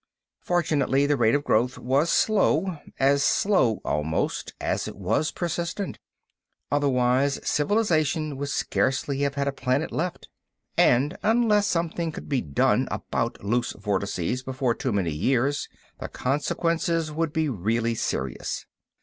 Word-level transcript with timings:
Fortunately, 0.41 1.05
the 1.05 1.15
rate 1.15 1.35
of 1.35 1.43
growth 1.43 1.77
was 1.77 2.09
slow—as 2.09 3.21
slow, 3.21 3.81
almost, 3.85 4.55
as 4.59 4.87
it 4.87 4.95
was 4.95 5.29
persistent—otherwise 5.29 7.39
Civilization 7.47 8.35
would 8.35 8.49
scarcely 8.49 9.19
have 9.19 9.35
had 9.35 9.47
a 9.47 9.51
planet 9.51 9.91
left. 9.91 10.27
And 10.75 11.15
unless 11.21 11.67
something 11.67 12.11
could 12.11 12.27
be 12.29 12.41
done 12.41 12.87
about 12.89 13.43
loose 13.45 13.73
vortices 13.73 14.41
before 14.41 14.73
too 14.73 14.91
many 14.91 15.11
years, 15.11 15.69
the 15.99 16.07
consequences 16.07 17.11
would 17.11 17.31
be 17.31 17.47
really 17.47 17.93
serious. 17.93 18.65